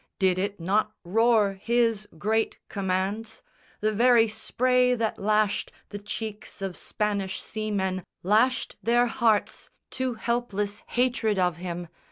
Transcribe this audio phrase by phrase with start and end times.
[0.17, 3.43] Did it not roar His great commands?
[3.81, 10.81] The very spray that lashed The cheeks of Spanish seamen lashed their hearts To helpless
[10.87, 11.87] hatred of him.